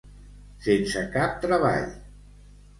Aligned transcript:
Sense 0.67 1.05
cap 1.17 1.37
treball. 1.45 1.89